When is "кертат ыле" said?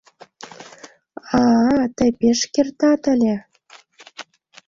2.53-3.35